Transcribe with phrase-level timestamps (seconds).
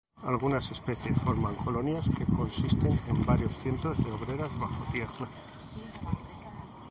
[0.31, 5.27] Algunas especies forman colonias que consisten en varios cientos de obreras bajo tierra.